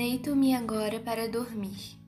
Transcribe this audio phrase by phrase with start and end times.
[0.00, 2.00] Deito-me agora para dormir.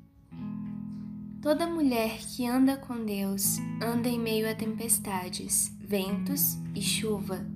[1.42, 7.46] Toda mulher que anda com Deus anda em meio a tempestades, ventos e chuva.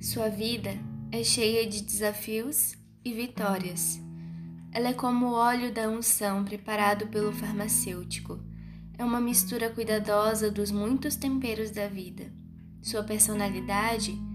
[0.00, 0.70] Sua vida
[1.10, 2.72] é cheia de desafios
[3.04, 4.00] e vitórias.
[4.72, 8.40] Ela é como o óleo da unção preparado pelo farmacêutico.
[8.96, 12.32] É uma mistura cuidadosa dos muitos temperos da vida.
[12.80, 14.31] Sua personalidade é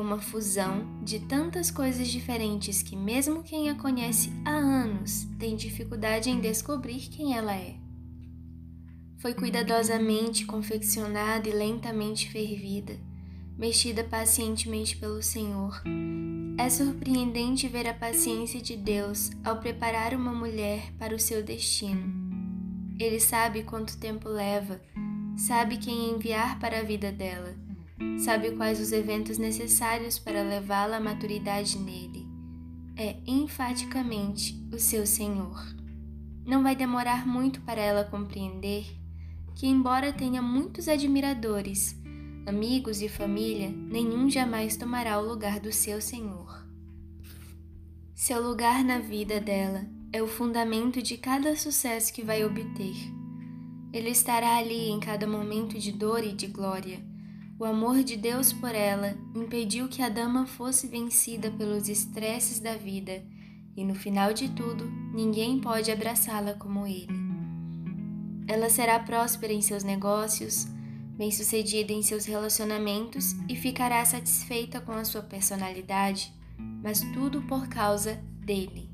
[0.00, 6.28] uma fusão de tantas coisas diferentes que, mesmo quem a conhece há anos, tem dificuldade
[6.28, 7.76] em descobrir quem ela é.
[9.18, 12.98] Foi cuidadosamente confeccionada e lentamente fervida,
[13.56, 15.80] mexida pacientemente pelo Senhor.
[16.58, 22.12] É surpreendente ver a paciência de Deus ao preparar uma mulher para o seu destino.
[22.98, 24.80] Ele sabe quanto tempo leva,
[25.36, 27.65] sabe quem enviar para a vida dela
[28.18, 32.26] sabe quais os eventos necessários para levá-la à maturidade nele.
[32.96, 35.64] É enfaticamente o seu Senhor.
[36.44, 38.86] Não vai demorar muito para ela compreender
[39.54, 41.96] que, embora tenha muitos admiradores,
[42.46, 46.66] amigos e família, nenhum jamais tomará o lugar do seu Senhor.
[48.14, 52.94] Seu lugar na vida dela é o fundamento de cada sucesso que vai obter.
[53.92, 57.05] Ele estará ali em cada momento de dor e de glória
[57.58, 62.76] o amor de Deus por ela impediu que a dama fosse vencida pelos estresses da
[62.76, 63.24] vida,
[63.74, 67.08] e no final de tudo, ninguém pode abraçá-la como ele.
[68.46, 70.66] Ela será próspera em seus negócios,
[71.16, 76.32] bem-sucedida em seus relacionamentos e ficará satisfeita com a sua personalidade,
[76.82, 78.90] mas tudo por causa dele.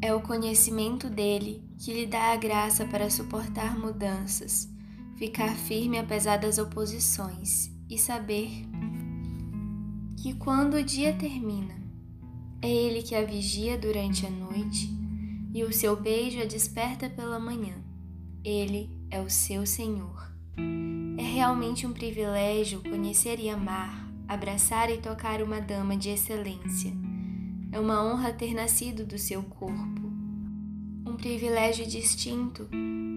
[0.00, 4.71] É o conhecimento dele que lhe dá a graça para suportar mudanças
[5.22, 8.50] ficar firme apesar das oposições e saber
[10.20, 11.80] que quando o dia termina,
[12.60, 14.90] é ele que a vigia durante a noite
[15.54, 17.74] e o seu beijo a desperta pela manhã.
[18.42, 20.28] Ele é o seu Senhor.
[21.16, 26.92] É realmente um privilégio conhecer e amar, abraçar e tocar uma dama de excelência.
[27.70, 30.01] É uma honra ter nascido do seu corpo.
[31.12, 32.66] Um privilégio distinto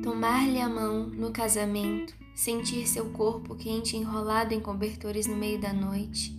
[0.03, 5.71] tomar-lhe a mão no casamento, sentir seu corpo quente enrolado em cobertores no meio da
[5.71, 6.37] noite.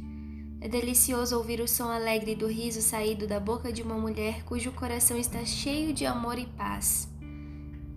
[0.61, 4.71] É delicioso ouvir o som alegre do riso saído da boca de uma mulher cujo
[4.73, 7.09] coração está cheio de amor e paz.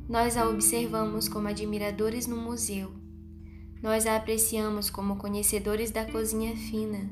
[0.07, 2.93] Nós a observamos como admiradores no museu.
[3.83, 7.09] Nós a apreciamos como conhecedores da cozinha fina.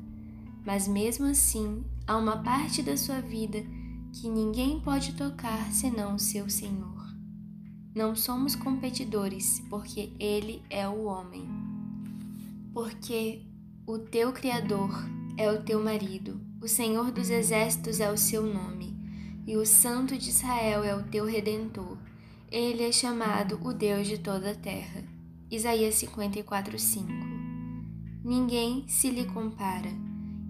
[0.66, 3.66] Mas mesmo assim, há uma parte da sua vida
[4.20, 7.06] que ninguém pode tocar senão seu Senhor.
[7.94, 11.48] Não somos competidores, porque Ele é o homem.
[12.74, 13.44] Porque
[13.86, 14.92] o teu Criador
[15.38, 18.96] é o teu marido, o Senhor dos Exércitos é o seu nome,
[19.46, 21.98] e o Santo de Israel é o teu redentor.
[22.52, 25.04] Ele é chamado o Deus de toda a terra.
[25.50, 27.08] Isaías 54:5.
[28.24, 30.07] Ninguém se lhe compara.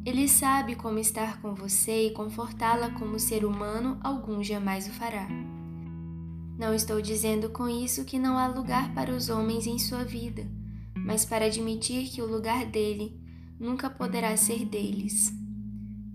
[0.07, 5.27] Ele sabe como estar com você e confortá-la como ser humano algum jamais o fará.
[6.57, 10.49] Não estou dizendo com isso que não há lugar para os homens em sua vida,
[10.95, 13.19] mas para admitir que o lugar dele
[13.59, 15.33] nunca poderá ser deles.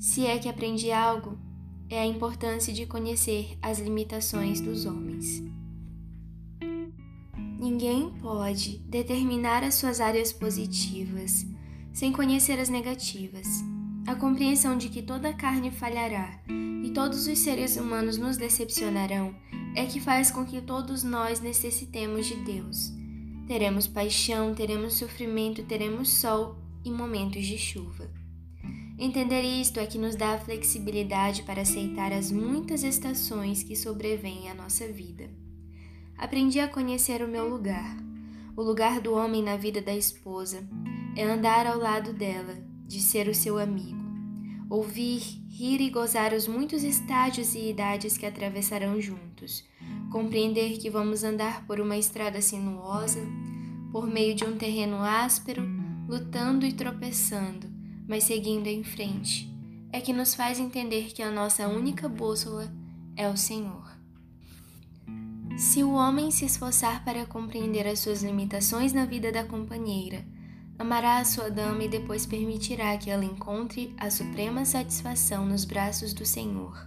[0.01, 1.39] Se é que aprendi algo,
[1.91, 5.45] é a importância de conhecer as limitações dos homens.
[7.61, 11.45] Ninguém pode determinar as suas áreas positivas
[11.93, 13.72] sem conhecer as negativas.
[14.05, 16.41] A compreensão de que toda carne falhará
[16.85, 19.35] e todos os seres humanos nos decepcionarão
[19.77, 22.93] é que faz com que todos nós necessitemos de Deus.
[23.47, 28.11] Teremos paixão, teremos sofrimento, teremos sol e momentos de chuva.
[28.99, 34.51] Entender isto é que nos dá a flexibilidade para aceitar as muitas estações que sobrevêm
[34.51, 35.31] à nossa vida.
[36.19, 37.97] Aprendi a conhecer o meu lugar.
[38.57, 40.69] O lugar do homem na vida da esposa
[41.17, 44.03] é andar ao lado dela, de ser o seu amigo.
[44.69, 49.65] Ouvir, rir e gozar os muitos estágios e idades que atravessarão juntos,
[50.11, 53.21] compreender que vamos andar por uma estrada sinuosa,
[53.91, 55.63] por meio de um terreno áspero,
[56.07, 57.67] lutando e tropeçando,
[58.07, 59.51] mas seguindo em frente,
[59.91, 62.71] é que nos faz entender que a nossa única bússola
[63.17, 63.91] é o Senhor.
[65.57, 70.25] Se o homem se esforçar para compreender as suas limitações na vida da companheira,
[70.79, 76.13] amará a sua dama e depois permitirá que ela encontre a suprema satisfação nos braços
[76.13, 76.87] do Senhor.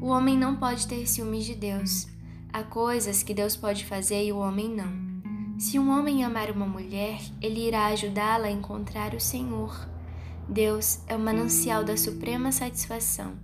[0.00, 2.06] O homem não pode ter ciúmes de Deus.
[2.52, 4.92] Há coisas que Deus pode fazer e o homem não.
[5.58, 9.88] Se um homem amar uma mulher, ele irá ajudá-la a encontrar o Senhor.
[10.48, 13.38] Deus é o manancial da suprema satisfação.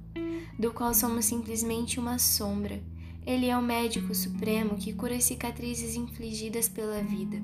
[0.59, 2.83] do qual somos simplesmente uma sombra.
[3.25, 7.41] Ele é o médico supremo que cura as cicatrizes infligidas pela vida.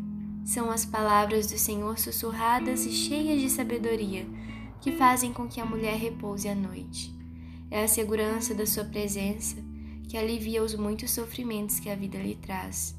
[0.47, 4.25] São as palavras do Senhor sussurradas e cheias de sabedoria
[4.81, 7.13] que fazem com que a mulher repouse à noite.
[7.69, 9.57] É a segurança da sua presença
[10.09, 12.95] que alivia os muitos sofrimentos que a vida lhe traz.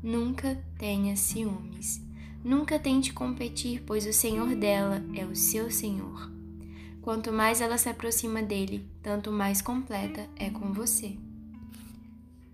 [0.00, 2.00] Nunca tenha ciúmes.
[2.44, 6.30] Nunca tente competir, pois o Senhor dela é o seu Senhor.
[7.00, 11.16] Quanto mais ela se aproxima dele, tanto mais completa é com você.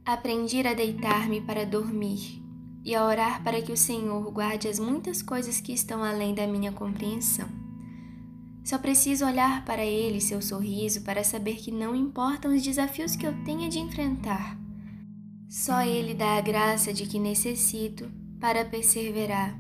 [0.07, 2.38] Aprendi a deitar-me para dormir
[2.85, 6.47] e a orar para que o Senhor guarde as muitas coisas que estão além da
[6.47, 7.49] minha compreensão.
[8.65, 13.27] Só preciso olhar para ele seu sorriso para saber que não importam os desafios que
[13.27, 14.59] eu tenha de enfrentar.
[15.49, 19.59] Só ele dá a graça de que necessito para perseverar,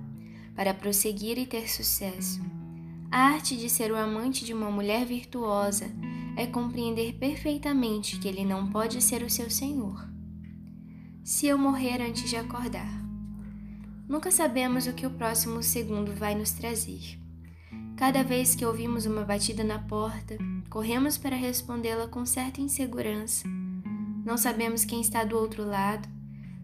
[0.54, 2.40] para prosseguir e ter sucesso.
[3.10, 5.90] A arte de ser o amante de uma mulher virtuosa
[6.36, 10.06] é compreender perfeitamente que ele não pode ser o seu senhor.
[11.24, 13.07] Se eu morrer antes de acordar,
[14.08, 17.18] nunca sabemos o que o próximo segundo vai nos trazer.
[17.96, 20.38] Cada vez que ouvimos uma batida na porta,
[20.70, 23.46] corremos para respondê-la com certa insegurança.
[24.24, 26.08] Não sabemos quem está do outro lado.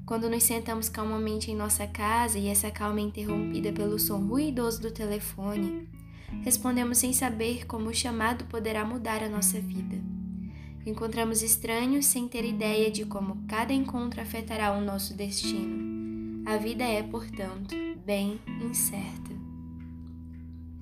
[0.07, 4.81] Quando nos sentamos calmamente em nossa casa e essa calma é interrompida pelo som ruidoso
[4.81, 5.89] do telefone,
[6.43, 9.97] respondemos sem saber como o chamado poderá mudar a nossa vida.
[10.87, 15.94] Encontramos estranhos sem ter ideia de como cada encontro afetará o nosso destino.
[16.47, 17.75] A vida é, portanto,
[18.05, 19.31] bem incerta.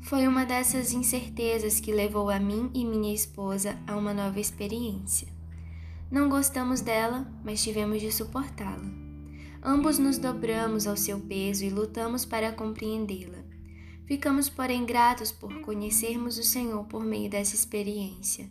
[0.00, 5.28] Foi uma dessas incertezas que levou a mim e minha esposa a uma nova experiência.
[6.10, 8.90] Não gostamos dela, mas tivemos de suportá-la.
[9.62, 13.38] Ambos nos dobramos ao seu peso e lutamos para compreendê-la.
[14.04, 18.50] Ficamos, porém, gratos por conhecermos o Senhor por meio dessa experiência.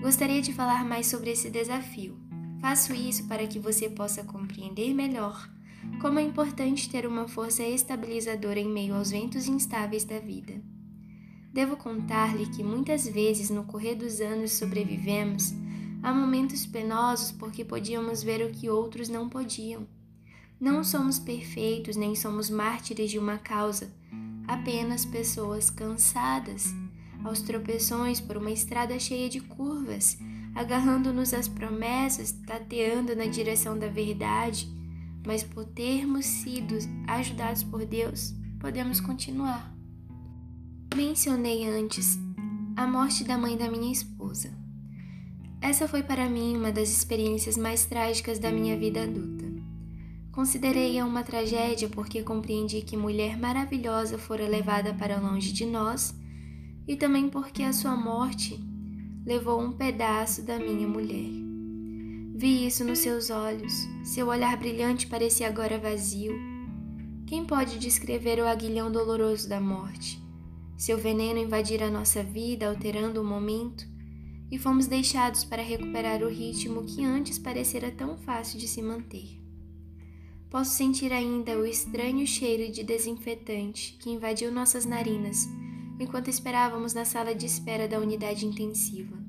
[0.00, 2.16] Gostaria de falar mais sobre esse desafio.
[2.60, 5.52] Faço isso para que você possa compreender melhor
[6.00, 10.60] como é importante ter uma força estabilizadora em meio aos ventos instáveis da vida.
[11.52, 15.52] Devo contar-lhe que muitas vezes no correr dos anos sobrevivemos
[16.02, 19.86] a momentos penosos porque podíamos ver o que outros não podiam.
[20.60, 23.92] Não somos perfeitos nem somos mártires de uma causa
[24.46, 26.74] apenas pessoas cansadas,
[27.24, 30.18] aos tropeções por uma estrada cheia de curvas,
[30.54, 34.68] agarrando-nos às promessas, tateando na direção da verdade,
[35.26, 36.76] mas por termos sido
[37.06, 39.74] ajudados por Deus, podemos continuar.
[40.94, 42.18] Mencionei antes
[42.76, 44.52] a morte da mãe da minha esposa.
[45.60, 49.44] Essa foi para mim uma das experiências mais trágicas da minha vida adulta.
[50.30, 56.14] Considerei-a uma tragédia porque compreendi que mulher maravilhosa fora levada para longe de nós
[56.86, 58.58] e também porque a sua morte
[59.24, 61.43] levou um pedaço da minha mulher.
[62.36, 63.72] Vi isso nos seus olhos,
[64.02, 66.34] seu olhar brilhante parecia agora vazio.
[67.28, 70.20] Quem pode descrever o aguilhão doloroso da morte?
[70.76, 73.86] Seu veneno invadir a nossa vida, alterando o momento,
[74.50, 79.40] e fomos deixados para recuperar o ritmo que antes parecera tão fácil de se manter.
[80.50, 85.48] Posso sentir ainda o estranho cheiro de desinfetante que invadiu nossas narinas
[86.00, 89.23] enquanto esperávamos na sala de espera da unidade intensiva.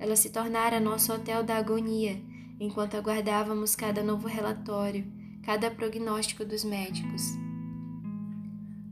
[0.00, 2.20] Ela se tornara nosso hotel da agonia
[2.58, 5.06] enquanto aguardávamos cada novo relatório,
[5.42, 7.22] cada prognóstico dos médicos.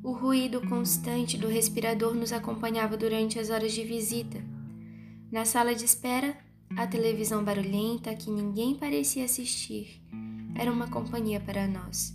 [0.02, 4.38] O ruído constante do respirador nos acompanhava durante as horas de visita.
[5.32, 6.36] Na sala de espera,
[6.76, 10.02] a televisão barulhenta que ninguém parecia assistir
[10.54, 12.14] era uma companhia para nós.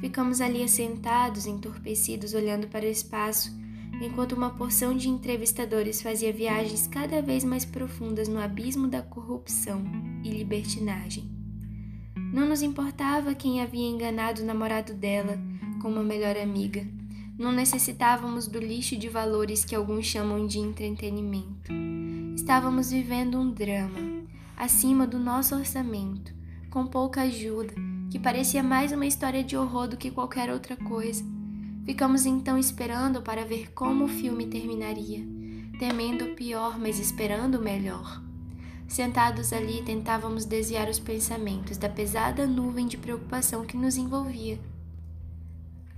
[0.00, 3.50] Ficamos ali assentados, entorpecidos, olhando para o espaço,
[4.04, 9.82] enquanto uma porção de entrevistadores fazia viagens cada vez mais profundas no abismo da corrupção
[10.24, 11.30] e libertinagem.
[12.32, 15.38] Não nos importava quem havia enganado o namorado dela
[15.80, 16.86] com uma melhor amiga.
[17.38, 21.72] Não necessitávamos do lixo de valores que alguns chamam de entretenimento.
[22.34, 24.24] Estávamos vivendo um drama,
[24.56, 26.34] acima do nosso orçamento,
[26.70, 27.74] com pouca ajuda,
[28.10, 31.24] que parecia mais uma história de horror do que qualquer outra coisa.
[31.84, 35.26] Ficamos então esperando para ver como o filme terminaria,
[35.78, 38.22] temendo o pior, mas esperando o melhor.
[38.86, 44.60] Sentados ali, tentávamos desviar os pensamentos da pesada nuvem de preocupação que nos envolvia.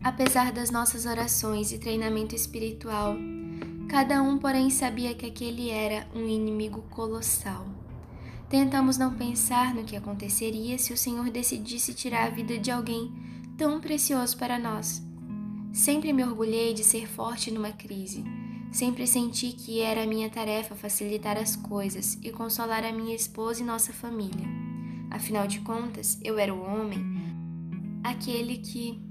[0.03, 3.17] Apesar das nossas orações e treinamento espiritual,
[3.89, 7.67] cada um, porém, sabia que aquele era um inimigo colossal.
[8.49, 13.13] Tentamos não pensar no que aconteceria se o Senhor decidisse tirar a vida de alguém
[13.59, 15.03] tão precioso para nós.
[15.75, 18.23] Sempre me orgulhei de ser forte numa crise.
[18.71, 23.67] Sempre senti que era minha tarefa facilitar as coisas e consolar a minha esposa e
[23.67, 24.47] nossa família.
[25.11, 27.05] Afinal de contas, eu era o homem,
[28.05, 29.03] aquele que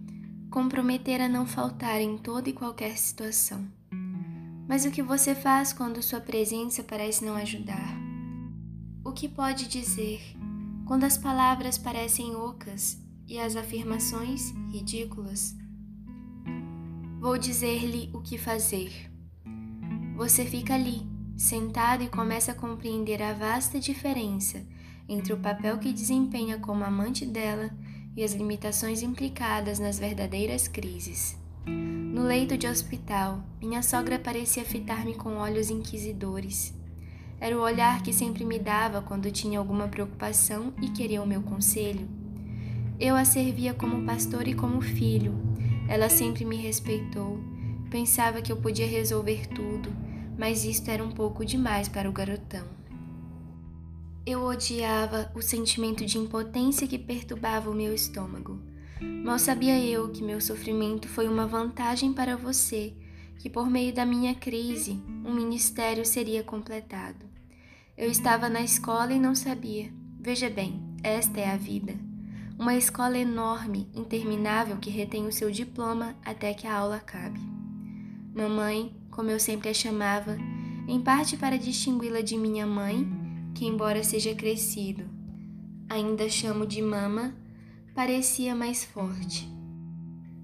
[0.49, 3.67] comprometera não faltar em toda e qualquer situação.
[4.65, 7.93] Mas o que você faz quando sua presença parece não ajudar?
[9.03, 10.21] O que pode dizer
[10.85, 15.61] quando as palavras parecem ocas e as afirmações ridículas?
[17.23, 18.91] Vou dizer-lhe o que fazer.
[20.17, 24.61] Você fica ali, sentado e começa a compreender a vasta diferença
[25.07, 27.71] entre o papel que desempenha como amante dela
[28.13, 31.37] e as limitações implicadas nas verdadeiras crises.
[31.65, 36.73] No leito de hospital, minha sogra parecia fitar-me com olhos inquisidores.
[37.39, 41.41] Era o olhar que sempre me dava quando tinha alguma preocupação e queria o meu
[41.41, 42.05] conselho.
[42.99, 45.52] Eu a servia como pastor e como filho.
[45.87, 47.39] Ela sempre me respeitou.
[47.89, 49.89] Pensava que eu podia resolver tudo,
[50.37, 52.65] mas isto era um pouco demais para o garotão.
[54.25, 58.61] Eu odiava o sentimento de impotência que perturbava o meu estômago.
[59.01, 62.93] Mal sabia eu que meu sofrimento foi uma vantagem para você,
[63.37, 67.25] que por meio da minha crise, um ministério seria completado.
[67.97, 69.91] Eu estava na escola e não sabia.
[70.19, 71.93] Veja bem, esta é a vida.
[72.63, 77.41] Uma escola enorme, interminável que retém o seu diploma até que a aula acabe.
[78.33, 80.37] Mamãe, como eu sempre a chamava,
[80.87, 83.05] em parte para distingui-la de minha mãe,
[83.53, 85.03] que embora seja crescido,
[85.89, 87.35] ainda chamo de mama
[87.93, 89.45] parecia mais forte.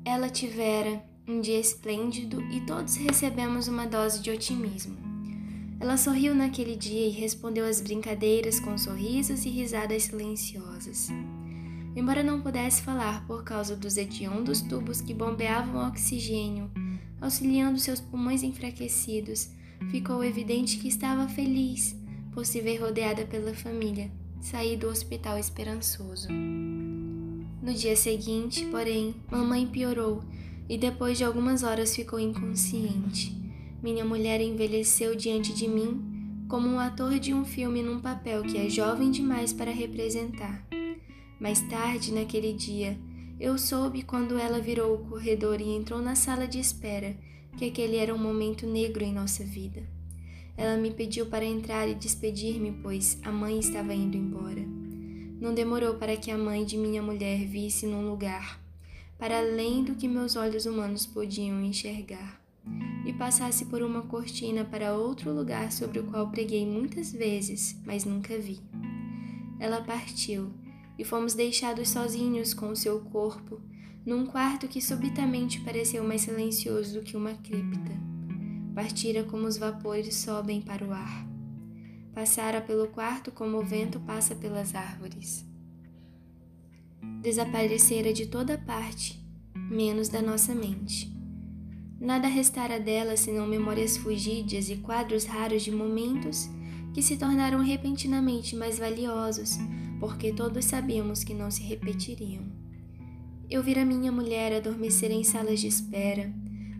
[0.03, 4.97] Ela tivera um dia esplêndido e todos recebemos uma dose de otimismo.
[5.79, 11.07] Ela sorriu naquele dia e respondeu às brincadeiras com sorrisos e risadas silenciosas.
[11.95, 16.69] Embora não pudesse falar por causa dos hediondos tubos que bombeavam oxigênio,
[17.19, 19.49] auxiliando seus pulmões enfraquecidos,
[19.89, 21.95] ficou evidente que estava feliz
[22.31, 26.27] por se ver rodeada pela família, sair do hospital esperançoso.
[27.61, 30.23] No dia seguinte, porém, mamãe piorou
[30.69, 33.35] e depois de algumas horas ficou inconsciente.
[33.81, 38.57] Minha mulher envelheceu diante de mim como um ator de um filme num papel que
[38.57, 40.68] é jovem demais para representar.
[41.39, 42.97] Mais tarde, naquele dia,
[43.39, 47.15] eu soube quando ela virou o corredor e entrou na sala de espera
[47.57, 49.81] que aquele era um momento negro em nossa vida.
[50.57, 54.61] Ela me pediu para entrar e despedir-me, pois a mãe estava indo embora.
[55.39, 58.61] Não demorou para que a mãe de minha mulher visse num lugar,
[59.17, 62.41] para além do que meus olhos humanos podiam enxergar,
[63.05, 68.03] e passasse por uma cortina para outro lugar sobre o qual preguei muitas vezes, mas
[68.03, 68.59] nunca vi.
[69.57, 70.51] Ela partiu
[70.99, 73.61] e fomos deixados sozinhos com o seu corpo
[74.05, 77.91] num quarto que subitamente pareceu mais silencioso do que uma cripta.
[78.75, 81.25] Partira como os vapores sobem para o ar.
[82.13, 85.45] Passara pelo quarto como o vento passa pelas árvores.
[87.21, 89.23] Desaparecera de toda parte,
[89.55, 91.15] menos da nossa mente.
[91.99, 96.49] Nada restara dela senão memórias fugidias e quadros raros de momentos
[96.93, 99.57] que se tornaram repentinamente mais valiosos,
[99.99, 102.43] porque todos sabíamos que não se repetiriam.
[103.49, 106.31] Eu vira minha mulher adormecer em salas de espera,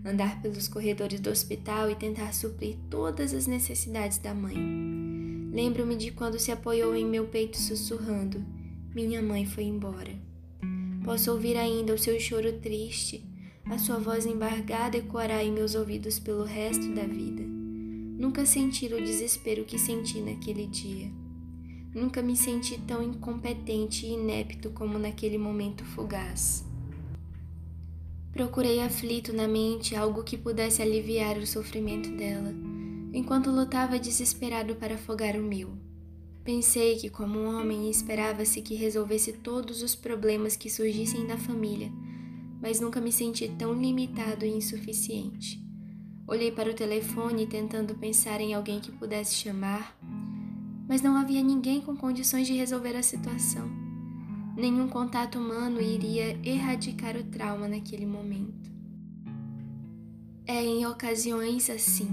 [0.05, 4.55] andar pelos corredores do hospital e tentar suprir todas as necessidades da mãe.
[5.51, 8.45] Lembro-me de quando se apoiou em meu peito sussurrando:
[8.93, 10.13] Minha mãe foi embora.
[11.03, 13.25] Posso ouvir ainda o seu choro triste,
[13.65, 17.43] a sua voz embargada ecoará em meus ouvidos pelo resto da vida.
[17.43, 21.11] Nunca senti o desespero que senti naquele dia.
[21.93, 26.63] Nunca me senti tão incompetente e inepto como naquele momento fugaz.
[28.31, 32.53] Procurei aflito na mente algo que pudesse aliviar o sofrimento dela
[33.13, 35.71] enquanto lutava desesperado para afogar o meu.
[36.43, 41.91] Pensei que, como homem, esperava-se que resolvesse todos os problemas que surgissem da família,
[42.61, 45.59] mas nunca me senti tão limitado e insuficiente.
[46.27, 49.97] Olhei para o telefone tentando pensar em alguém que pudesse chamar,
[50.89, 53.69] mas não havia ninguém com condições de resolver a situação.
[54.57, 58.71] Nenhum contato humano iria erradicar o trauma naquele momento.
[60.47, 62.09] É em ocasiões assim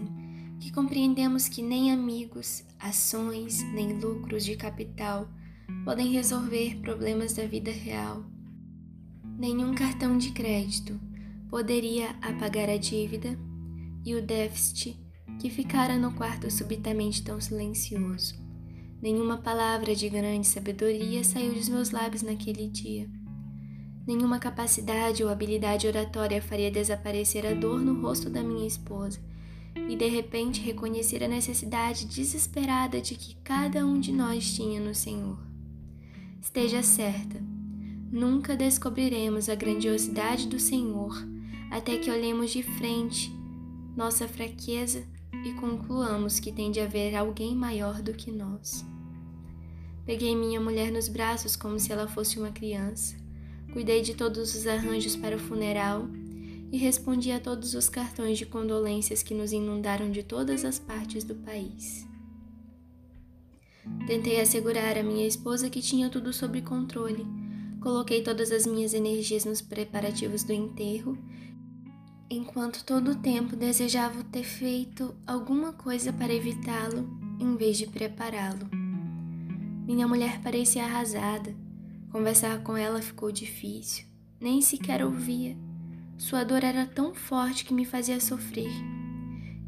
[0.61, 5.27] que compreendemos que nem amigos, ações, nem lucros de capital
[5.83, 8.25] podem resolver problemas da vida real.
[9.39, 11.01] Nenhum cartão de crédito
[11.49, 13.39] poderia apagar a dívida
[14.05, 14.99] e o déficit
[15.41, 18.46] que ficara no quarto subitamente tão silencioso.
[19.01, 23.09] Nenhuma palavra de grande sabedoria saiu dos meus lábios naquele dia.
[24.07, 29.21] Nenhuma capacidade ou habilidade oratória faria desaparecer a dor no rosto da minha esposa
[29.89, 34.95] e de repente reconhecer a necessidade desesperada de que cada um de nós tinha no
[34.95, 35.39] Senhor.
[36.41, 37.39] Esteja certa,
[38.11, 41.15] nunca descobriremos a grandiosidade do Senhor
[41.71, 43.31] até que olhemos de frente
[43.97, 45.05] nossa fraqueza
[45.45, 48.85] e concluamos que tem de haver alguém maior do que nós.
[50.05, 53.17] Peguei minha mulher nos braços como se ela fosse uma criança,
[53.73, 56.09] cuidei de todos os arranjos para o funeral
[56.71, 61.25] e respondi a todos os cartões de condolências que nos inundaram de todas as partes
[61.25, 62.07] do país.
[64.07, 67.25] Tentei assegurar a minha esposa que tinha tudo sob controle.
[67.81, 71.17] Coloquei todas as minhas energias nos preparativos do enterro,
[72.29, 78.69] enquanto todo o tempo desejava ter feito alguma coisa para evitá-lo em vez de prepará-lo.
[79.87, 81.55] Minha mulher parecia arrasada.
[82.11, 84.05] Conversar com ela ficou difícil.
[84.41, 85.57] Nem sequer ouvia.
[86.19, 88.73] Sua dor era tão forte que me fazia sofrer.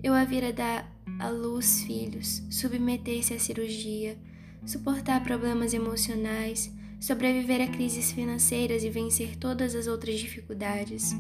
[0.03, 4.19] Eu a vira dar à luz filhos, submeter-se à cirurgia,
[4.65, 11.15] suportar problemas emocionais, sobreviver a crises financeiras e vencer todas as outras dificuldades,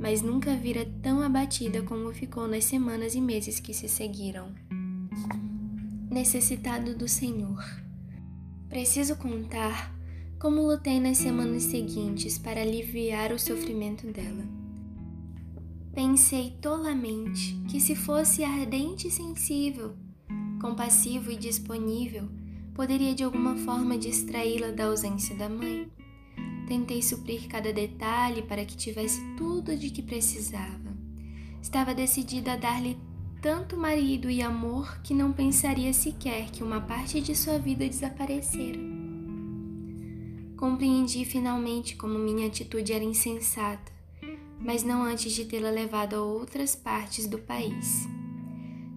[0.00, 4.52] mas nunca vira tão abatida como ficou nas semanas e meses que se seguiram.
[6.10, 7.62] Necessitado do Senhor.
[8.68, 9.94] Preciso contar
[10.40, 14.44] como lutei nas semanas seguintes para aliviar o sofrimento dela.
[15.92, 19.94] Pensei tolamente que se fosse ardente e sensível,
[20.58, 22.26] compassivo e disponível,
[22.74, 25.90] poderia de alguma forma distraí-la da ausência da mãe.
[26.66, 30.96] Tentei suprir cada detalhe para que tivesse tudo de que precisava.
[31.60, 32.96] Estava decidida a dar-lhe
[33.40, 38.78] tanto marido e amor que não pensaria sequer que uma parte de sua vida desaparecera.
[40.56, 43.90] Compreendi finalmente como minha atitude era insensata,
[44.58, 48.06] mas não antes de tê-la levado a outras partes do país.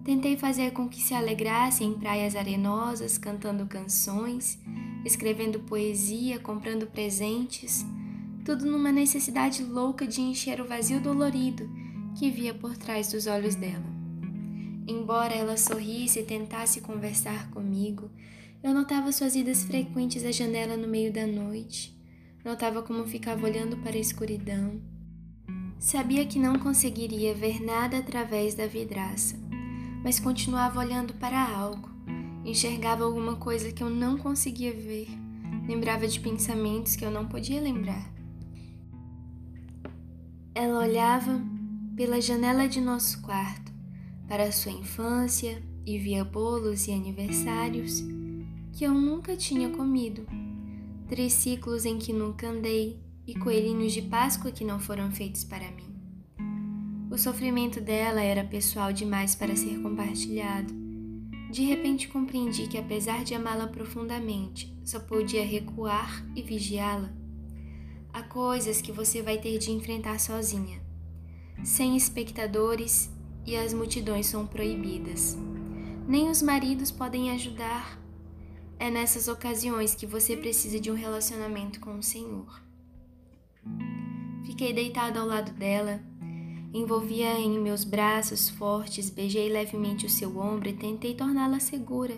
[0.03, 4.59] Tentei fazer com que se alegrasse em praias arenosas, cantando canções,
[5.05, 7.85] escrevendo poesia, comprando presentes,
[8.45, 11.69] tudo numa necessidade louca de encher o vazio dolorido
[12.17, 13.93] que via por trás dos olhos dela.
[14.87, 18.11] Embora ela sorrisse e tentasse conversar comigo,
[18.61, 21.97] eu notava suas idas frequentes à janela no meio da noite.
[22.43, 24.81] Notava como ficava olhando para a escuridão.
[25.79, 29.37] Sabia que não conseguiria ver nada através da vidraça,
[30.03, 31.92] mas continuava olhando para algo.
[32.45, 35.07] Enxergava alguma coisa que eu não conseguia ver.
[35.67, 38.11] Lembrava de pensamentos que eu não podia lembrar.
[40.53, 41.41] Ela olhava
[41.95, 43.71] pela janela de nosso quarto
[44.27, 48.03] para a sua infância e via bolos e aniversários
[48.73, 50.25] que eu nunca tinha comido,
[51.07, 55.93] triciclos em que nunca andei e coelhinhos de Páscoa que não foram feitos para mim.
[57.09, 60.82] O sofrimento dela era pessoal demais para ser compartilhado.
[61.53, 67.13] De repente compreendi que, apesar de amá-la profundamente, só podia recuar e vigiá-la.
[68.11, 70.81] Há coisas que você vai ter de enfrentar sozinha,
[71.63, 73.11] sem espectadores
[73.45, 75.37] e as multidões são proibidas.
[76.07, 78.01] Nem os maridos podem ajudar.
[78.79, 82.63] É nessas ocasiões que você precisa de um relacionamento com o Senhor.
[84.43, 86.01] Fiquei deitada ao lado dela,
[86.73, 92.17] envolvia em meus braços fortes, beijei levemente o seu ombro e tentei torná-la segura,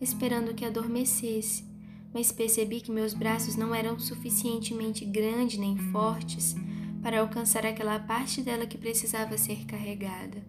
[0.00, 1.64] esperando que adormecesse,
[2.12, 6.56] mas percebi que meus braços não eram suficientemente grandes nem fortes
[7.02, 10.42] para alcançar aquela parte dela que precisava ser carregada.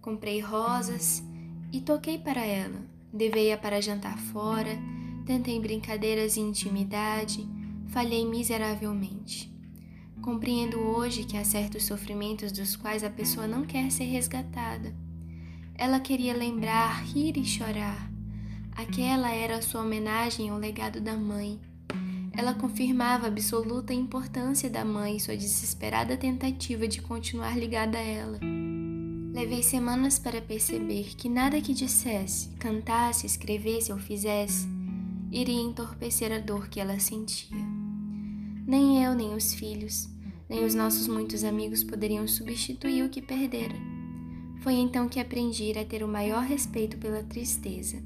[0.00, 1.22] Comprei rosas
[1.72, 2.80] e toquei para ela.
[3.12, 4.78] Levei-a para jantar fora,
[5.26, 7.46] tentei brincadeiras e intimidade,
[7.88, 9.49] falhei miseravelmente.
[10.30, 14.94] Compreendo hoje que há certos sofrimentos dos quais a pessoa não quer ser resgatada.
[15.74, 18.08] Ela queria lembrar, rir e chorar.
[18.76, 21.58] Aquela era a sua homenagem ao legado da mãe.
[22.32, 28.00] Ela confirmava a absoluta importância da mãe e sua desesperada tentativa de continuar ligada a
[28.00, 28.38] ela.
[29.34, 34.68] Levei semanas para perceber que nada que dissesse, cantasse, escrevesse ou fizesse
[35.32, 37.58] iria entorpecer a dor que ela sentia.
[38.64, 40.08] Nem eu, nem os filhos,
[40.50, 43.76] nem os nossos muitos amigos poderiam substituir o que perdera.
[44.62, 48.02] Foi então que aprendi a ter o maior respeito pela tristeza.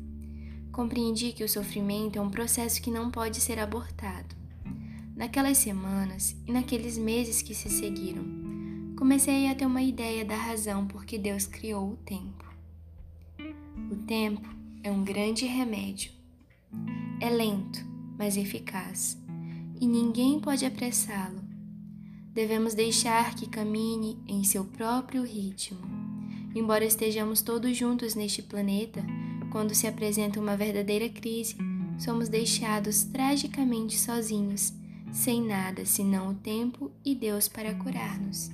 [0.71, 4.37] Compreendi que o sofrimento é um processo que não pode ser abortado.
[5.17, 8.25] Naquelas semanas e naqueles meses que se seguiram,
[8.95, 12.45] comecei a ter uma ideia da razão por que Deus criou o tempo.
[13.91, 14.49] O tempo
[14.83, 16.13] é um grande remédio.
[17.21, 17.81] É lento,
[18.19, 19.17] mas eficaz,
[19.81, 21.44] e ninguém pode apressá-lo.
[22.35, 26.05] Devemos deixar que camine em seu próprio ritmo
[26.55, 29.05] Embora estejamos todos juntos neste planeta,
[29.51, 31.57] quando se apresenta uma verdadeira crise,
[31.99, 34.73] somos deixados tragicamente sozinhos,
[35.11, 38.53] sem nada senão o tempo e Deus para curar-nos.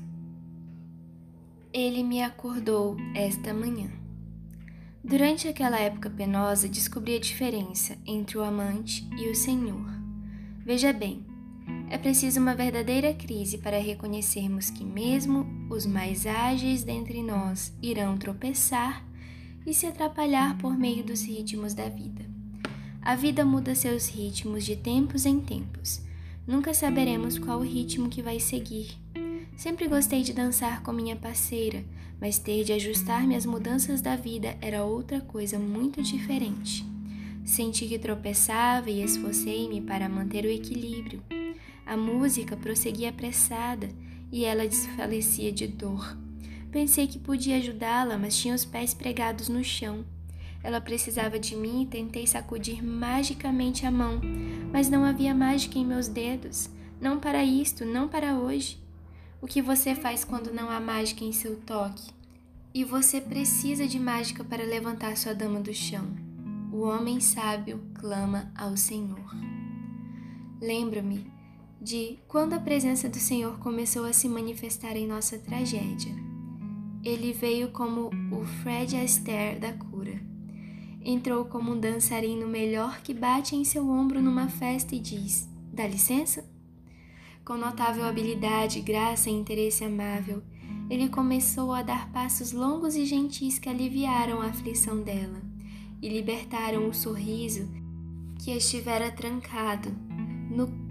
[1.72, 3.90] Ele me acordou esta manhã.
[5.04, 9.90] Durante aquela época penosa, descobri a diferença entre o amante e o Senhor.
[10.64, 11.24] Veja bem,
[11.90, 18.16] é preciso uma verdadeira crise para reconhecermos que, mesmo os mais ágeis dentre nós irão
[18.16, 19.04] tropeçar
[19.66, 22.24] e se atrapalhar por meio dos ritmos da vida.
[23.02, 26.00] A vida muda seus ritmos de tempos em tempos.
[26.46, 28.90] Nunca saberemos qual o ritmo que vai seguir.
[29.56, 31.84] Sempre gostei de dançar com minha parceira,
[32.20, 36.86] mas ter de ajustar-me às mudanças da vida era outra coisa muito diferente.
[37.44, 41.22] Senti que tropeçava e esforcei-me para manter o equilíbrio.
[41.90, 43.90] A música prosseguia apressada
[44.30, 46.16] e ela desfalecia de dor.
[46.70, 50.04] Pensei que podia ajudá-la, mas tinha os pés pregados no chão.
[50.62, 54.20] Ela precisava de mim e tentei sacudir magicamente a mão,
[54.72, 56.70] mas não havia mágica em meus dedos.
[57.00, 58.78] Não para isto, não para hoje.
[59.42, 62.12] O que você faz quando não há mágica em seu toque?
[62.72, 66.06] E você precisa de mágica para levantar sua dama do chão.
[66.72, 69.34] O homem sábio clama ao Senhor.
[70.60, 71.39] Lembro-me
[71.80, 76.14] de quando a presença do Senhor começou a se manifestar em nossa tragédia.
[77.02, 80.30] Ele veio como o Fred Astaire da cura
[81.02, 85.86] entrou como um dançarino melhor que bate em seu ombro numa festa e diz: Dá
[85.86, 86.44] licença?
[87.44, 90.42] Com notável habilidade, graça e interesse amável,
[90.88, 95.40] ele começou a dar passos longos e gentis que aliviaram a aflição dela
[96.02, 97.68] e libertaram o sorriso
[98.38, 99.94] que estivera trancado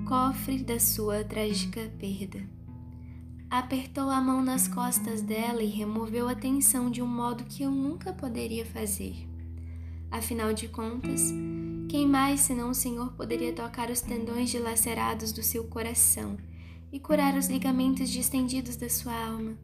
[0.10, 2.44] cofre da sua trágica perda.
[3.48, 7.70] Apertou a mão nas costas dela e removeu a tensão de um modo que eu
[7.70, 9.14] nunca poderia fazer.
[10.10, 11.32] Afinal de contas,
[11.88, 16.38] quem mais senão o Senhor poderia tocar os tendões dilacerados do seu coração
[16.92, 19.56] e curar os ligamentos distendidos da sua alma?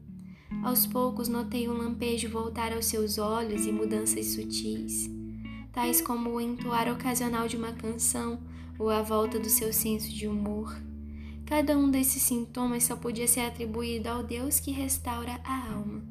[0.62, 5.10] Aos poucos notei um lampejo voltar aos seus olhos e mudanças sutis,
[5.72, 8.38] tais como o entoar ocasional de uma canção
[8.78, 10.76] ou a volta do seu senso de humor.
[11.44, 16.02] Cada um desses sintomas só podia ser atribuído ao Deus que restaura a alma.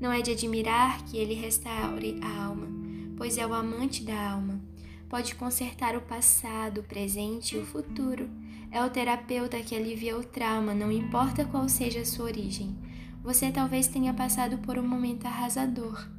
[0.00, 2.84] Não é de admirar que ele restaure a alma
[3.16, 4.60] pois é o amante da alma.
[5.08, 8.28] Pode consertar o passado, o presente e o futuro.
[8.70, 12.76] É o terapeuta que alivia o trauma, não importa qual seja a sua origem.
[13.22, 16.13] Você talvez tenha passado por um momento arrasador.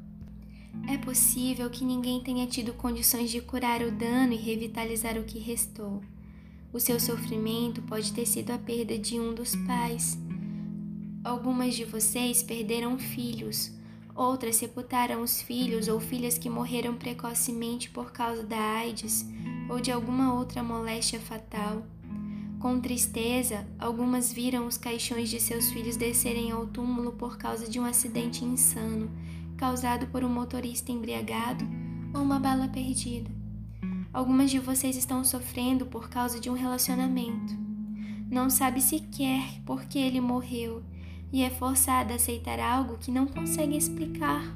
[0.87, 5.39] É possível que ninguém tenha tido condições de curar o dano e revitalizar o que
[5.39, 6.01] restou.
[6.71, 10.17] O seu sofrimento pode ter sido a perda de um dos pais.
[11.23, 13.71] Algumas de vocês perderam filhos,
[14.15, 19.25] Outras sepultaram os filhos ou filhas que morreram precocemente por causa da AIDS
[19.69, 21.85] ou de alguma outra moléstia fatal.
[22.57, 27.77] Com tristeza, algumas viram os caixões de seus filhos descerem ao túmulo por causa de
[27.77, 29.11] um acidente insano,
[29.57, 31.65] causado por um motorista embriagado
[32.13, 33.29] ou uma bala perdida.
[34.13, 37.53] Algumas de vocês estão sofrendo por causa de um relacionamento.
[38.29, 40.81] Não sabe sequer por que ele morreu
[41.31, 44.55] e é forçada a aceitar algo que não consegue explicar.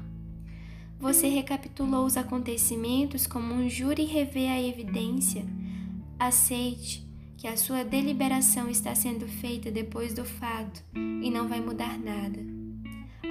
[0.98, 5.44] Você recapitulou os acontecimentos como um júri revê a evidência.
[6.18, 11.98] Aceite que a sua deliberação está sendo feita depois do fato e não vai mudar
[11.98, 12.59] nada.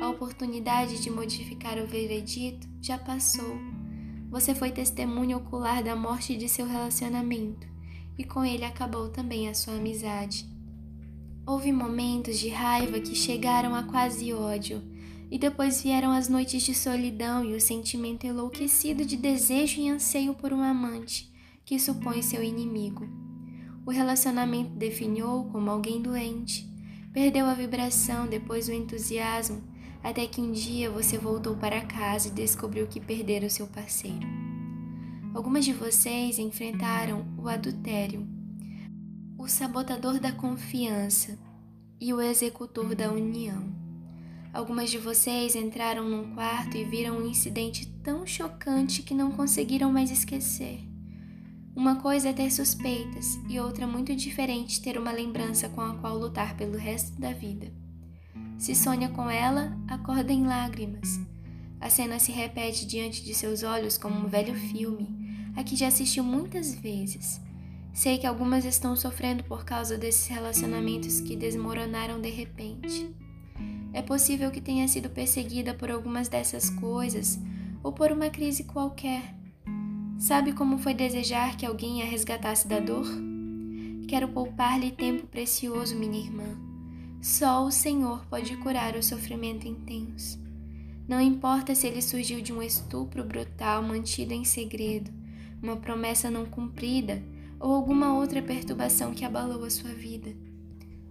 [0.02, 3.58] A oportunidade de modificar o veredito já passou.
[4.30, 7.68] Você foi testemunha ocular da morte de seu relacionamento
[8.18, 10.46] e com ele acabou também a sua amizade.
[11.46, 14.82] Houve momentos de raiva que chegaram a quase ódio,
[15.32, 20.34] e depois vieram as noites de solidão e o sentimento enlouquecido de desejo e anseio
[20.34, 21.32] por um amante
[21.64, 23.08] que supõe seu inimigo.
[23.86, 26.68] O relacionamento definhou como alguém doente,
[27.14, 29.62] perdeu a vibração, depois o entusiasmo,
[30.04, 34.28] até que um dia você voltou para casa e descobriu que perdera o seu parceiro.
[35.34, 38.28] Algumas de vocês enfrentaram o adultério
[39.40, 41.40] o sabotador da confiança
[41.98, 43.74] e o executor da união.
[44.54, 49.94] Algumas de vocês entraram num quarto e viram um incidente tão chocante que não conseguiram
[49.94, 50.82] mais esquecer.
[51.74, 56.18] Uma coisa é ter suspeitas e outra muito diferente ter uma lembrança com a qual
[56.18, 57.79] lutar pelo resto da vida.
[58.60, 61.20] Se sonha com ela, acorda em lágrimas.
[61.82, 65.88] A cena se repete diante de seus olhos como um velho filme, a que já
[65.88, 67.42] assistiu muitas vezes
[67.94, 73.14] Sei que algumas estão sofrendo por causa desses relacionamentos que desmoronaram de repente.
[73.92, 77.40] É possível que tenha sido perseguida por algumas dessas coisas
[77.84, 79.36] ou por uma crise qualquer.
[80.18, 83.08] Sabe como foi desejar que alguém a resgatasse da dor?
[84.08, 86.69] Quero poupar-lhe tempo precioso, minha irmã.
[87.22, 90.40] Só o Senhor pode curar o sofrimento intenso.
[91.08, 95.12] Não importa se ele surgiu de um estupro brutal mantido em segredo,
[95.62, 97.22] uma promessa não cumprida
[97.60, 100.34] ou alguma outra perturbação que abalou a sua vida.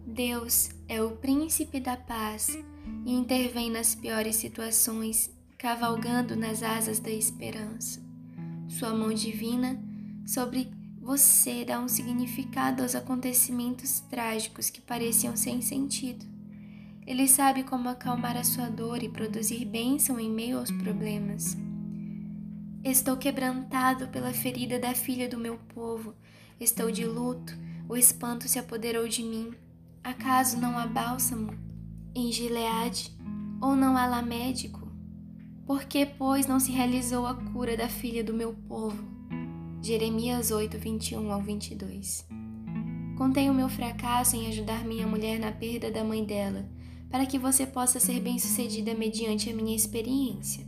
[0.07, 2.59] Deus é o príncipe da paz
[3.05, 8.01] e intervém nas piores situações, cavalgando nas asas da esperança.
[8.69, 9.79] Sua mão divina
[10.25, 10.71] sobre
[11.09, 16.27] você dá um significado aos acontecimentos trágicos que pareciam sem sentido.
[17.07, 21.57] Ele sabe como acalmar a sua dor e produzir bênção em meio aos problemas.
[22.85, 26.15] Estou quebrantado pela ferida da filha do meu povo.
[26.61, 27.55] Estou de luto,
[27.89, 29.55] o espanto se apoderou de mim.
[30.05, 31.55] Acaso não há bálsamo
[32.15, 33.17] em Gileade?
[33.63, 34.87] Ou não há lá médico?
[35.65, 39.18] Por que, pois, não se realizou a cura da filha do meu povo?
[39.81, 42.27] Jeremias 8, 21 ao 22.
[43.17, 46.69] Contei o meu fracasso em ajudar minha mulher na perda da mãe dela
[47.09, 50.67] para que você possa ser bem-sucedida mediante a minha experiência.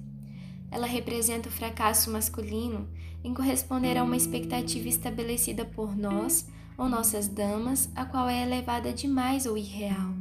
[0.71, 2.89] Ela representa o fracasso masculino
[3.25, 8.93] em corresponder a uma expectativa estabelecida por nós ou nossas damas, a qual é elevada
[8.93, 10.15] demais ou irreal.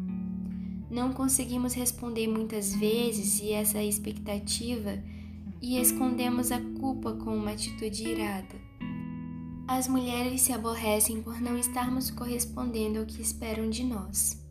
[0.90, 5.02] Não conseguimos responder muitas vezes e essa expectativa
[5.62, 8.69] e escondemos a culpa com uma atitude irada.
[9.72, 14.44] As mulheres se aborrecem por não estarmos correspondendo ao que esperam de nós.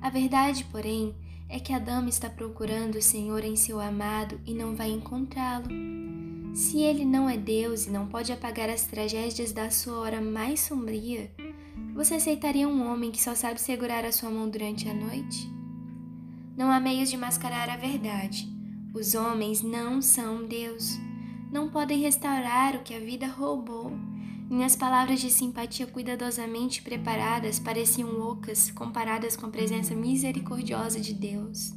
[0.00, 1.14] A verdade, porém,
[1.48, 5.68] é que a dama está procurando o Senhor em seu amado e não vai encontrá-lo.
[6.52, 10.58] Se ele não é Deus e não pode apagar as tragédias da sua hora mais
[10.58, 11.30] sombria,
[11.94, 15.48] você aceitaria um homem que só sabe segurar a sua mão durante a noite?
[16.56, 18.48] Não há meios de mascarar a verdade.
[18.92, 20.98] Os homens não são Deus.
[21.52, 23.92] Não podem restaurar o que a vida roubou
[24.48, 31.72] minhas palavras de simpatia cuidadosamente preparadas pareciam loucas comparadas com a presença misericordiosa de Deus.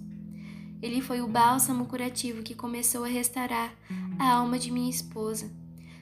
[0.82, 3.74] Ele foi o bálsamo curativo que começou a restaurar
[4.20, 5.50] a alma de minha esposa.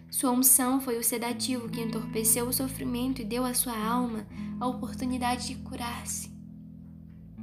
[0.09, 4.27] Sua unção foi o sedativo que entorpeceu o sofrimento e deu à sua alma
[4.59, 6.31] a oportunidade de curar-se.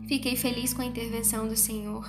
[0.06, 2.08] Fiquei feliz com a intervenção do Senhor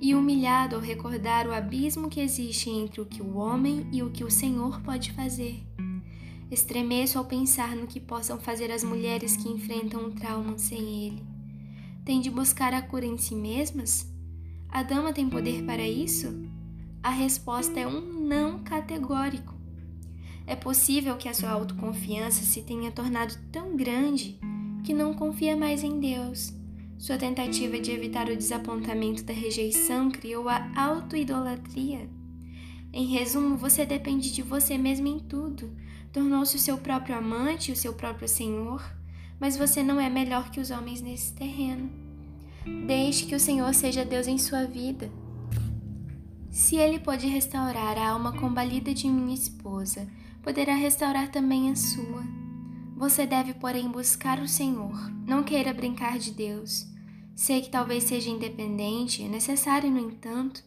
[0.00, 4.10] e humilhado ao recordar o abismo que existe entre o que o homem e o
[4.10, 5.64] que o Senhor pode fazer.
[6.52, 11.22] Estremeço ao pensar no que possam fazer as mulheres que enfrentam um trauma sem ele.
[12.04, 14.06] Tem de buscar a cura em si mesmas?
[14.68, 16.46] A dama tem poder para isso?
[17.02, 19.54] A resposta é um não categórico.
[20.46, 24.38] É possível que a sua autoconfiança se tenha tornado tão grande
[24.84, 26.52] que não confia mais em Deus.
[26.98, 32.10] Sua tentativa de evitar o desapontamento da rejeição criou a autoidolatria.
[32.92, 35.74] Em resumo, você depende de você mesmo em tudo,
[36.12, 38.84] tornou-se o seu próprio amante, o seu próprio senhor,
[39.40, 41.90] mas você não é melhor que os homens nesse terreno.
[42.86, 45.10] Deixe que o Senhor seja Deus em sua vida.
[46.48, 50.06] Se Ele pode restaurar a alma combalida de minha esposa,
[50.42, 52.22] poderá restaurar também a sua.
[52.96, 55.10] Você deve, porém, buscar o Senhor.
[55.26, 56.86] Não queira brincar de Deus.
[57.34, 60.62] Sei que talvez seja independente, é necessário, no entanto,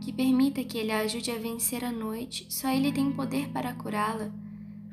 [0.00, 2.46] que permita que Ele a ajude a vencer a noite.
[2.48, 4.32] Só Ele tem poder para curá-la.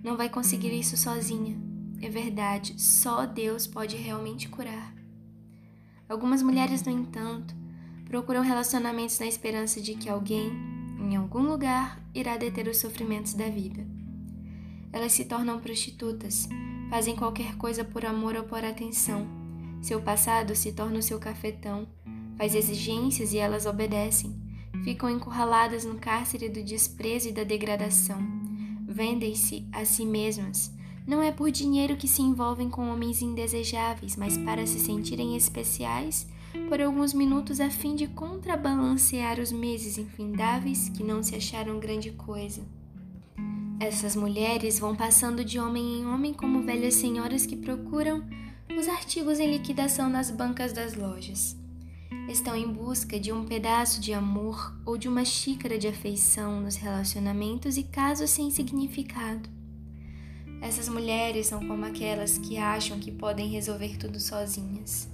[0.03, 1.55] Não vai conseguir isso sozinha.
[2.01, 4.93] É verdade, só Deus pode realmente curar.
[6.09, 7.53] Algumas mulheres, no entanto,
[8.05, 10.51] procuram relacionamentos na esperança de que alguém,
[10.99, 13.85] em algum lugar, irá deter os sofrimentos da vida.
[14.91, 16.49] Elas se tornam prostitutas,
[16.89, 19.27] fazem qualquer coisa por amor ou por atenção.
[19.83, 21.87] Seu passado se torna o seu cafetão,
[22.37, 24.35] faz exigências e elas obedecem.
[24.83, 28.40] Ficam encurraladas no cárcere do desprezo e da degradação
[28.91, 30.71] vendem-se a si mesmas.
[31.07, 36.27] Não é por dinheiro que se envolvem com homens indesejáveis, mas para se sentirem especiais
[36.67, 42.11] por alguns minutos a fim de contrabalancear os meses infindáveis que não se acharam grande
[42.11, 42.61] coisa.
[43.79, 48.23] Essas mulheres vão passando de homem em homem como velhas senhoras que procuram
[48.77, 51.60] os artigos em liquidação nas bancas das lojas
[52.27, 56.75] estão em busca de um pedaço de amor ou de uma xícara de afeição nos
[56.75, 59.49] relacionamentos e casos sem significado.
[60.61, 65.09] Essas mulheres são como aquelas que acham que podem resolver tudo sozinhas.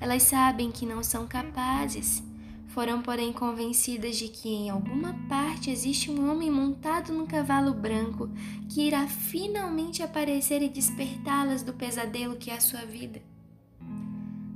[0.00, 2.22] Elas sabem que não são capazes,
[2.68, 8.30] foram, porém, convencidas de que em alguma parte existe um homem montado num cavalo branco
[8.68, 13.20] que irá finalmente aparecer e despertá-las do pesadelo que é a sua vida.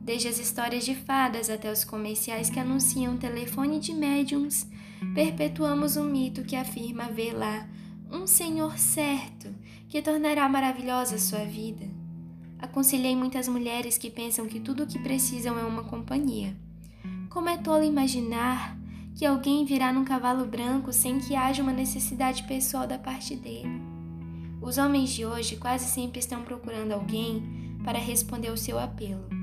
[0.02, 4.66] Desde as histórias de fadas até os comerciais que anunciam telefone de médiums,
[5.14, 7.68] perpetuamos um mito que afirma haver lá
[8.10, 9.54] um Senhor certo
[9.88, 11.88] que tornará maravilhosa sua vida.
[12.58, 16.56] Aconselhei muitas mulheres que pensam que tudo o que precisam é uma companhia.
[17.30, 18.76] Como é tolo imaginar
[19.14, 23.80] que alguém virá num cavalo branco sem que haja uma necessidade pessoal da parte dele.
[24.60, 29.41] Os homens de hoje quase sempre estão procurando alguém para responder ao seu apelo.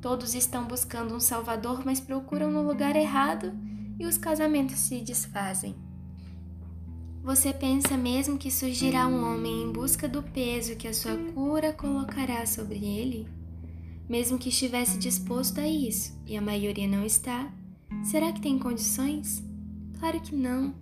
[0.00, 3.52] Todos estão buscando um salvador, mas procuram no lugar errado
[3.98, 5.74] e os casamentos se desfazem.
[7.22, 11.72] Você pensa mesmo que surgirá um homem em busca do peso que a sua cura
[11.72, 13.28] colocará sobre ele?
[14.08, 17.52] Mesmo que estivesse disposto a isso, e a maioria não está,
[18.02, 19.44] será que tem condições?
[19.98, 20.74] Claro que não.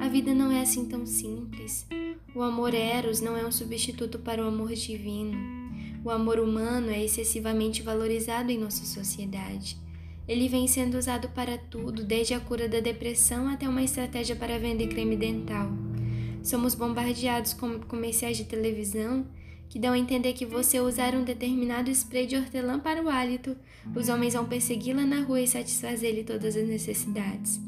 [0.00, 1.86] A vida não é assim tão simples.
[2.34, 5.55] O amor eros não é um substituto para o amor divino.
[6.06, 9.76] O amor humano é excessivamente valorizado em nossa sociedade.
[10.28, 14.56] Ele vem sendo usado para tudo, desde a cura da depressão até uma estratégia para
[14.56, 15.68] vender creme dental.
[16.44, 19.26] Somos bombardeados com comerciais de televisão
[19.68, 23.56] que dão a entender que você usar um determinado spray de hortelã para o hálito,
[23.92, 27.60] os homens vão persegui-la na rua e satisfazer-lhe todas as necessidades.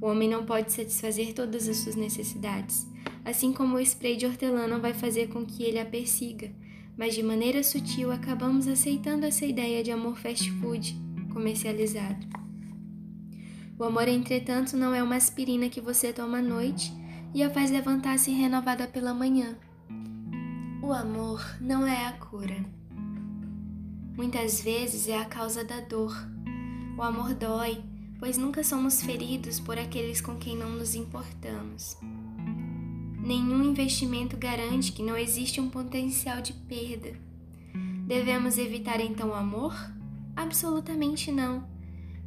[0.00, 2.86] O homem não pode satisfazer todas as suas necessidades,
[3.24, 6.52] assim como o spray de hortelã não vai fazer com que ele a persiga,
[6.96, 10.96] mas de maneira sutil acabamos aceitando essa ideia de amor fast food
[11.32, 12.26] comercializado.
[13.76, 16.92] O amor, entretanto, não é uma aspirina que você toma à noite
[17.34, 19.56] e a faz levantar-se renovada pela manhã.
[20.80, 22.64] O amor não é a cura.
[24.16, 26.14] Muitas vezes é a causa da dor.
[26.96, 27.82] O amor dói,
[28.20, 31.96] pois nunca somos feridos por aqueles com quem não nos importamos.
[33.24, 37.18] Nenhum investimento garante que não existe um potencial de perda.
[38.06, 39.74] Devemos evitar então o amor?
[40.36, 41.66] Absolutamente não.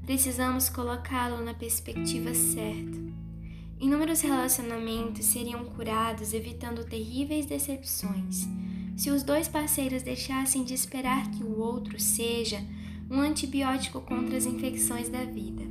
[0.08, 2.98] Precisamos colocá-lo na perspectiva certa.
[3.80, 8.48] Inúmeros relacionamentos seriam curados evitando terríveis decepções
[8.98, 12.60] se os dois parceiros deixassem de esperar que o outro seja
[13.08, 15.62] um antibiótico contra as infecções da vida.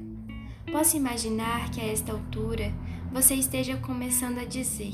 [0.70, 2.72] Posso imaginar que a esta altura
[3.16, 4.92] você esteja começando a dizer: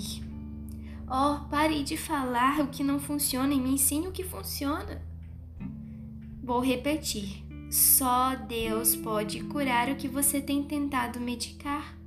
[1.10, 5.02] Oh, pare de falar o que não funciona e me ensine o que funciona.
[6.40, 11.98] Vou repetir: só Deus pode curar o que você tem tentado medicar.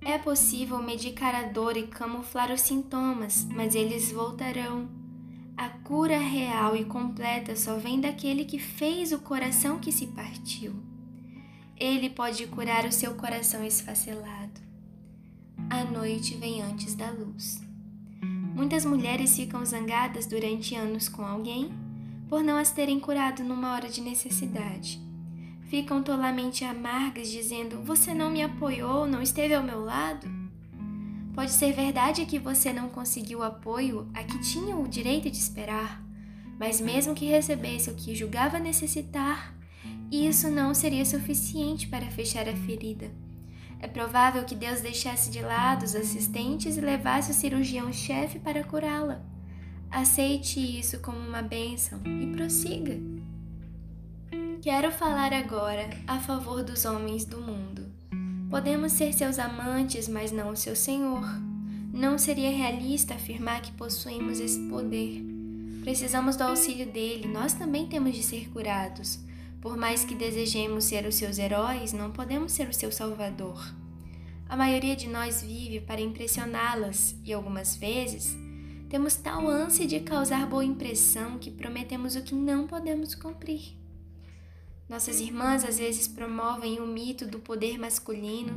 [0.00, 4.88] É possível medicar a dor e camuflar os sintomas, mas eles voltarão.
[5.56, 10.89] A cura real e completa só vem daquele que fez o coração que se partiu.
[11.80, 14.60] Ele pode curar o seu coração esfacelado.
[15.70, 17.62] A noite vem antes da luz.
[18.54, 21.72] Muitas mulheres ficam zangadas durante anos com alguém
[22.28, 25.00] por não as terem curado numa hora de necessidade.
[25.70, 30.28] Ficam tolamente amargas, dizendo: Você não me apoiou, não esteve ao meu lado?
[31.34, 35.38] Pode ser verdade que você não conseguiu o apoio a que tinha o direito de
[35.38, 36.04] esperar,
[36.58, 39.54] mas mesmo que recebesse o que julgava necessitar,
[40.10, 43.10] isso não seria suficiente para fechar a ferida.
[43.78, 49.22] É provável que Deus deixasse de lado os assistentes e levasse o cirurgião-chefe para curá-la.
[49.90, 52.98] Aceite isso como uma bênção e prossiga.
[54.60, 57.90] Quero falar agora a favor dos homens do mundo.
[58.50, 61.24] Podemos ser seus amantes, mas não o seu senhor.
[61.92, 65.24] Não seria realista afirmar que possuímos esse poder.
[65.82, 69.18] Precisamos do auxílio dele, nós também temos de ser curados.
[69.60, 73.62] Por mais que desejemos ser os seus heróis, não podemos ser o seu salvador.
[74.48, 78.34] A maioria de nós vive para impressioná-las e algumas vezes
[78.88, 83.76] temos tal ânsia de causar boa impressão que prometemos o que não podemos cumprir.
[84.88, 88.54] Nossas irmãs às vezes promovem o mito do poder masculino,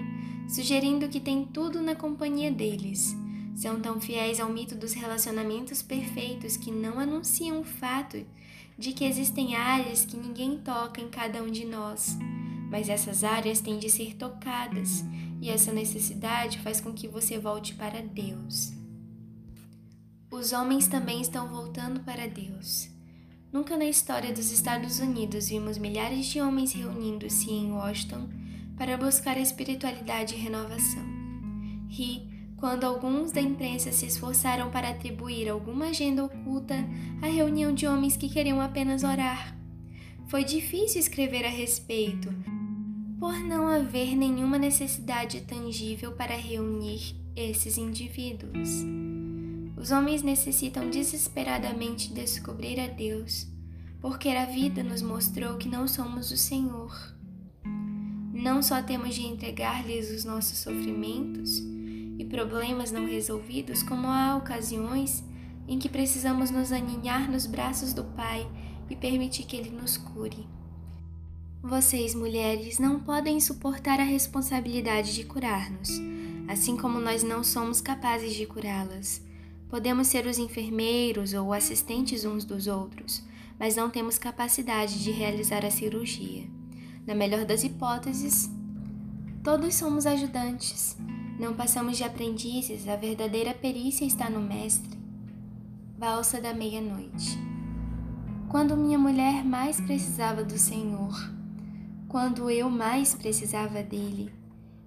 [0.50, 3.14] sugerindo que tem tudo na companhia deles.
[3.56, 8.26] São tão fiéis ao mito dos relacionamentos perfeitos que não anunciam o fato
[8.78, 12.18] de que existem áreas que ninguém toca em cada um de nós,
[12.70, 15.04] mas essas áreas têm de ser tocadas,
[15.42, 18.72] e essa necessidade faz com que você volte para Deus.
[20.32, 22.90] Os homens também estão voltando para Deus.
[23.52, 28.28] Nunca na história dos Estados Unidos vimos milhares de homens reunindo-se em Washington
[28.76, 31.04] para buscar a espiritualidade e renovação.
[31.88, 32.33] Ri
[32.64, 36.76] quando alguns da imprensa se esforçaram para atribuir alguma agenda oculta
[37.22, 39.54] à reunião de homens que queriam apenas orar.
[40.30, 42.34] Foi difícil escrever a respeito,
[43.20, 48.70] por não haver nenhuma necessidade tangível para reunir esses indivíduos.
[49.76, 53.46] Os homens necessitam desesperadamente descobrir a Deus,
[54.00, 57.14] porque a vida nos mostrou que não somos o Senhor.
[58.34, 61.74] Não só temos de entregar-lhes os nossos sofrimentos
[62.18, 65.24] e problemas não resolvidos, como há ocasiões
[65.68, 68.48] em que precisamos nos aninhar nos braços do Pai
[68.90, 70.48] e permitir que Ele nos cure.
[71.62, 75.90] Vocês, mulheres, não podem suportar a responsabilidade de curar-nos,
[76.48, 79.22] assim como nós não somos capazes de curá-las.
[79.70, 83.24] Podemos ser os enfermeiros ou assistentes uns dos outros,
[83.58, 86.44] mas não temos capacidade de realizar a cirurgia.
[87.08, 88.50] Na melhor das hipóteses,
[89.42, 90.98] todos somos ajudantes.
[91.44, 94.98] Não passamos de aprendizes, a verdadeira perícia está no Mestre.
[96.00, 97.38] Valsa da meia-noite.
[98.48, 101.14] Quando minha mulher mais precisava do Senhor,
[102.08, 104.32] quando eu mais precisava dele,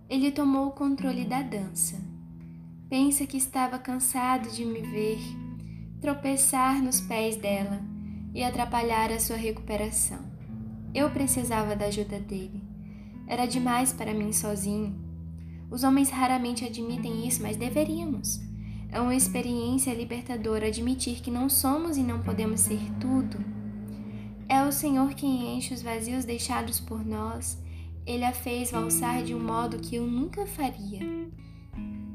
[0.09, 2.03] ele tomou o controle da dança.
[2.89, 5.19] Pensa que estava cansado de me ver
[6.01, 7.83] tropeçar nos pés dela
[8.35, 10.21] e atrapalhar a sua recuperação.
[10.95, 12.65] Eu precisava da ajuda dele.
[13.27, 15.06] Era demais para mim sozinho.
[15.71, 18.41] Os homens raramente admitem isso, mas deveríamos.
[18.91, 23.39] É uma experiência libertadora admitir que não somos e não podemos ser tudo.
[24.49, 27.59] É o Senhor quem enche os vazios deixados por nós.
[28.07, 31.01] Ele a fez valsar de um modo que eu nunca faria.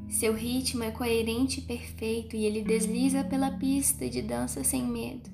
[0.10, 5.30] Seu ritmo é coerente e perfeito e ele desliza pela pista de dança sem medo.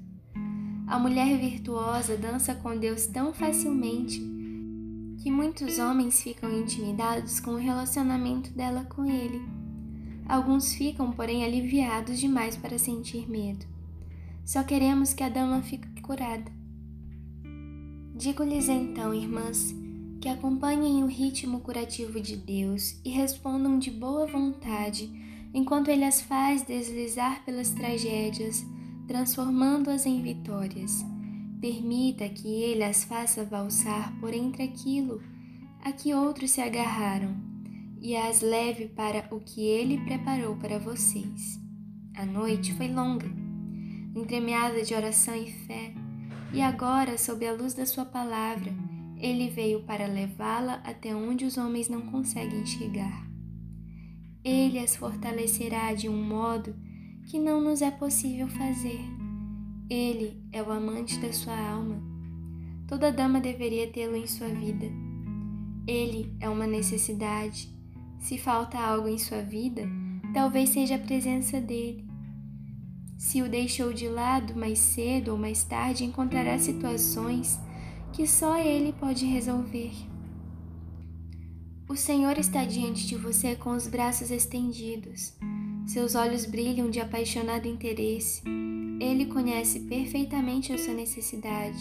[0.88, 4.37] A mulher virtuosa dança com Deus tão facilmente
[5.18, 9.42] que muitos homens ficam intimidados com o relacionamento dela com ele.
[10.28, 13.66] Alguns ficam, porém, aliviados demais para sentir medo.
[14.46, 16.52] Só queremos que a dama fique curada.
[18.16, 19.76] Digo-lhes então, irmãs,
[20.20, 25.10] que acompanhem o ritmo curativo de Deus e respondam de boa vontade
[25.54, 28.66] enquanto Ele as faz deslizar pelas tragédias,
[29.08, 31.06] transformando-as em vitórias.
[31.60, 35.22] Permita que Ele as faça valsar por entre aquilo
[35.84, 37.36] a que outros se agarraram
[38.02, 41.60] e as leve para o que Ele preparou para vocês.
[42.16, 43.28] A noite foi longa,
[44.16, 45.94] entremeada de oração e fé,
[46.54, 48.72] e agora, sob a luz da Sua palavra,
[49.20, 53.28] ele veio para levá-la até onde os homens não conseguem chegar.
[54.44, 56.76] Ele as fortalecerá de um modo
[57.26, 59.17] que não nos é possível fazer.
[59.90, 62.02] Ele é o amante da sua alma.
[62.88, 64.86] Toda dama deveria tê-lo em sua vida.
[65.88, 67.70] Ele é uma necessidade.
[68.20, 69.88] Se falta algo em sua vida,
[70.34, 72.06] talvez seja a presença dele.
[73.18, 77.58] Se o deixou de lado mais cedo ou mais tarde, encontrará situações
[78.12, 79.94] que só Ele pode resolver.
[81.88, 85.34] O Senhor está diante de você com os braços estendidos.
[85.88, 88.42] Seus olhos brilham de apaixonado interesse.
[89.00, 91.80] Ele conhece perfeitamente a sua necessidade.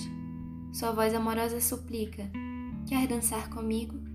[0.73, 2.31] Sua voz amorosa suplica:
[2.87, 4.06] Quer dançar comigo?